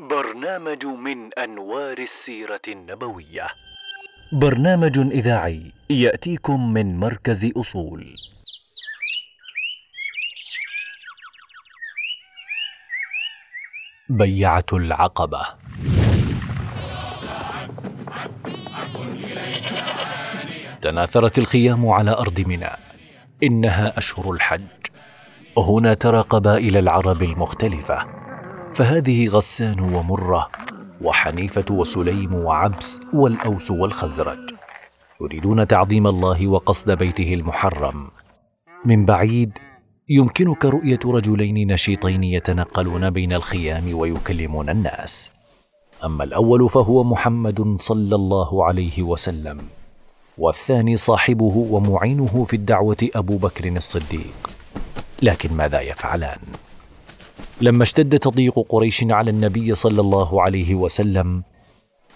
[0.00, 3.46] برنامج من أنوار السيرة النبوية.
[4.32, 8.14] برنامج إذاعي يأتيكم من مركز أصول.
[14.08, 15.46] بيعة العقبة.
[20.82, 22.70] تناثرت الخيام على أرض منى.
[23.42, 24.60] إنها أشهر الحج.
[25.56, 28.23] وهنا ترى قبائل العرب المختلفة.
[28.74, 30.50] فهذه غسان ومرة
[31.02, 34.38] وحنيفة وسليم وعبس والأوس والخزرج
[35.20, 38.08] يريدون تعظيم الله وقصد بيته المحرم.
[38.84, 39.58] من بعيد
[40.08, 45.30] يمكنك رؤية رجلين نشيطين يتنقلون بين الخيام ويكلمون الناس.
[46.04, 49.58] أما الأول فهو محمد صلى الله عليه وسلم
[50.38, 54.50] والثاني صاحبه ومعينه في الدعوة أبو بكر الصديق.
[55.22, 56.38] لكن ماذا يفعلان؟
[57.60, 61.42] لما اشتد تضييق قريش على النبي صلى الله عليه وسلم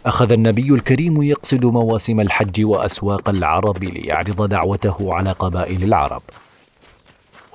[0.07, 6.23] أخذ النبي الكريم يقصد مواسم الحج وأسواق العرب ليعرض دعوته على قبائل العرب.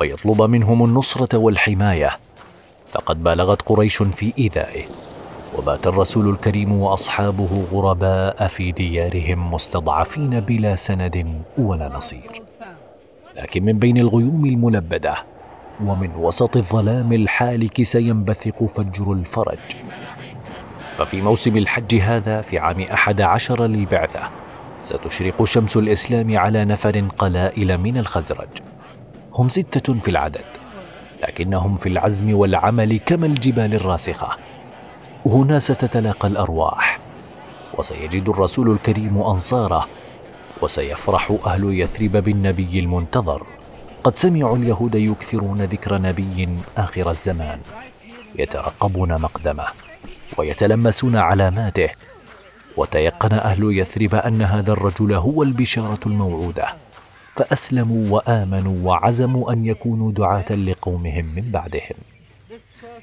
[0.01, 2.19] ويطلب منهم النصرة والحماية.
[2.91, 4.83] فقد بالغت قريش في إيذائه.
[5.57, 12.41] وبات الرسول الكريم وأصحابه غرباء في ديارهم مستضعفين بلا سند ولا نصير.
[13.35, 15.32] لكن من بين الغيوم الملبدة
[15.81, 19.57] ومن وسط الظلام الحالك سينبثق فجر الفرج.
[20.97, 24.29] ففي موسم الحج هذا في عام أحد عشر للبعثة
[24.83, 28.47] ستشرق شمس الإسلام على نفر قلائل من الخزرج.
[29.33, 30.45] هم ستة في العدد
[31.23, 34.29] لكنهم في العزم والعمل كما الجبال الراسخة.
[35.25, 36.99] هنا ستتلاقى الأرواح
[37.77, 39.87] وسيجد الرسول الكريم أنصاره
[40.61, 43.43] وسيفرح أهل يثرب بالنبي المنتظر.
[44.03, 47.59] قد سمعوا اليهود يكثرون ذكر نبي آخر الزمان
[48.39, 49.65] يترقبون مقدمه
[50.37, 51.89] ويتلمسون علاماته
[52.77, 56.67] وتيقن أهل يثرب أن هذا الرجل هو البشارة الموعودة
[57.35, 61.97] فأسلموا وآمنوا وعزموا أن يكونوا دعاة لقومهم من بعدهم.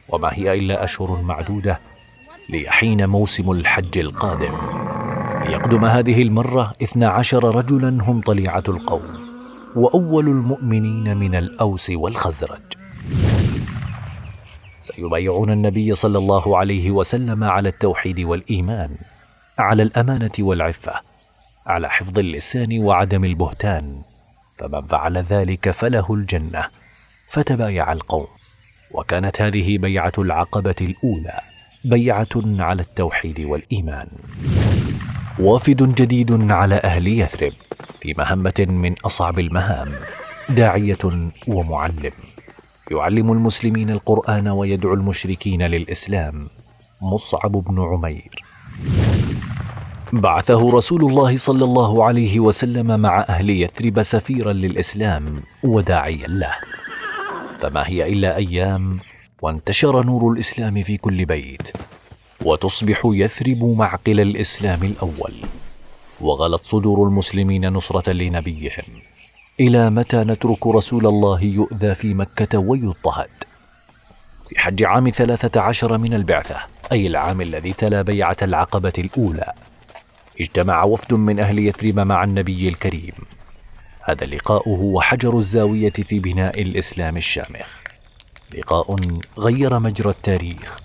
[0.09, 1.79] وما هي إلا أشهر معدودة
[2.49, 4.55] ليحين موسم الحج القادم.
[5.47, 9.30] ليقدم هذه المرة اثنا عشر رجلا هم طليعة القوم.
[9.77, 12.61] وأول المؤمنين من الأوس والخزرج.
[14.81, 18.97] سيبايعون النبي صلى الله عليه وسلم على التوحيد والإيمان
[19.59, 20.93] على الأمانة والعفة
[21.67, 24.03] على حفظ اللسان وعدم البهتان
[24.59, 26.65] فمن فعل ذلك فله الجنة
[27.29, 28.27] فتبايع القوم.
[28.91, 31.41] وكانت هذه بيعة العقبة الأولى
[31.85, 34.09] بيعة على التوحيد والإيمان.
[35.39, 37.53] وافد جديد على أهل يثرب.
[38.01, 39.95] في مهمة من أصعب المهام
[40.49, 40.99] داعية
[41.49, 42.13] ومعلم.
[42.91, 46.49] يعلم المسلمين القرآن ويدعو المشركين للإسلام
[47.03, 48.45] مصعب بن عمير.
[50.13, 56.55] بعثه رسول الله صلى الله عليه وسلم مع أهل يثرب سفيرا للإسلام وداعيا له.
[57.61, 58.99] فما هي إلا أيام
[59.43, 61.73] وانتشر نور الإسلام في كل بيت
[62.45, 65.33] وتصبح يثرب معقل الإسلام الأول.
[66.21, 68.85] وغلت صدور المسلمين نصرة لنبيهم.
[69.61, 73.31] إلى متى نترك رسول الله يؤذى في مكة ويضطهد؟
[74.49, 76.57] في حج عام ثلاثة عشر من البعثة
[76.93, 79.53] أي العام الذي تلا بيعة العقبة الأولى.
[80.41, 83.15] اجتمع وفد من أهل يثرب مع النبي الكريم.
[84.03, 87.81] هذا اللقاء هو حجر الزاوية في بناء الإسلام الشامخ.
[88.55, 88.97] لقاء
[89.39, 90.81] غير مجرى التاريخ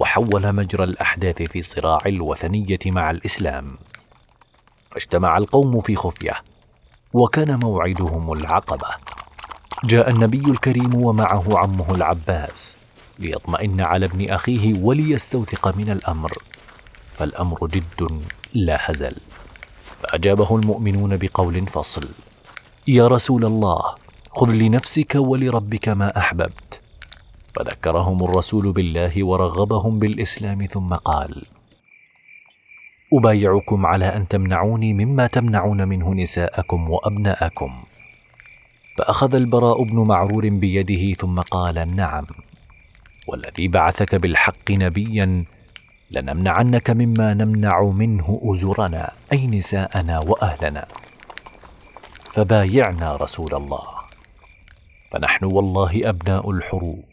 [0.00, 3.68] وحول مجرى الأحداث في صراع الوثنية مع الإسلام.
[4.90, 6.42] فاجتمع القوم في خفية
[7.12, 8.88] وكان موعدهم العقبة.
[9.84, 12.76] جاء النبي الكريم ومعه عمه العباس
[13.18, 16.32] ليطمئن على ابن أخيه وليستوثق من الأمر
[17.14, 18.22] فالأمر جد
[18.54, 19.16] لا هزل.
[19.98, 22.08] فأجابه المؤمنون بقول فصل
[22.88, 23.94] يا رسول الله
[24.30, 26.80] خذ لنفسك ولربك ما أحببت.
[27.56, 31.42] فذكرهم الرسول بالله ورغبهم بالإسلام ثم قال
[33.12, 37.82] أبايعكم على أن تمنعوني مما تمنعون منه نساءكم وأبناءكم.
[38.96, 42.26] فأخذ البراء بن معرور بيده ثم قال نعم
[43.28, 45.44] والذي بعثك بالحق نبيا
[46.10, 50.88] لنمنعنك مما نمنع منه أزرنا أي نساءنا وأهلنا.
[52.32, 53.86] فبايعنا رسول الله.
[55.12, 57.04] فنحن والله أبناء الحروب.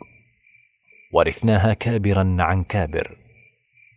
[1.14, 3.18] ورثناها كابرا عن كابر.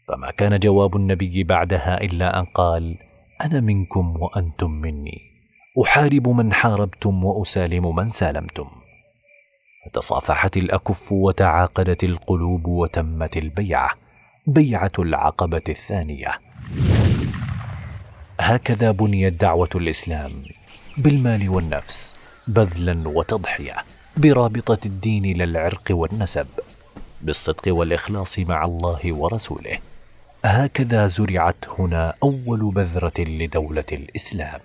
[0.09, 2.97] فما كان جواب النبي بعدها إلا أن قال
[3.45, 5.23] أنا منكم وأنتم مني.
[5.83, 8.69] أحارب من حاربتم وأسالم من سالمتم.
[9.87, 13.91] فتصافحت الأكف وتعاقدت القلوب وتمت البيعة
[14.47, 16.41] بيعة العقبة الثانية.
[18.41, 20.31] هكذا بنيت دعوة الإسلام
[20.97, 22.15] بالمال والنفس
[22.49, 23.77] بذلا وتضحية
[24.17, 26.47] برابطة الدين لا العرق والنسب
[27.23, 29.79] بالصدق والإخلاص مع الله ورسوله.
[30.45, 34.61] هكذا زرعت هنا أول بذرة لدولة الإسلام.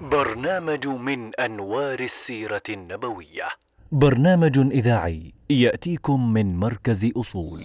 [0.00, 3.48] برنامج من أنوار السيرة النبوية.
[3.92, 7.60] برنامج إذاعي يأتيكم من مركز أصول.